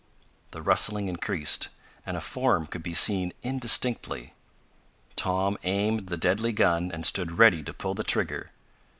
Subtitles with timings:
[0.49, 1.69] The rustling increased,
[2.07, 4.33] and a form could be seen indistinctly.
[5.15, 8.49] Tom aimed the deadly gun and stood ready to pull the trigger.